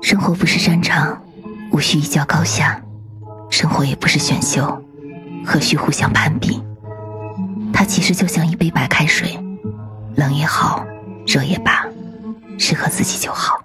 [0.00, 1.20] 生活不是战场
[1.72, 2.80] 无需一较高下
[3.50, 4.82] 生活也不是选秀
[5.44, 6.62] 何须互相攀比？
[7.72, 9.38] 它其实就像一杯白开水
[10.16, 10.84] 冷也好
[11.26, 11.86] 热也罢
[12.58, 13.60] 适合自己就好。